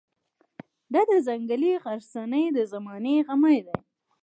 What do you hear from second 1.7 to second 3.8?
غرڅنۍ د زمانې غمی دی.